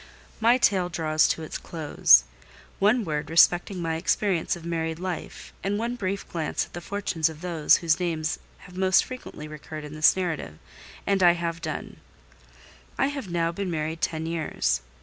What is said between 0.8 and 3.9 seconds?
draws to its close: one word respecting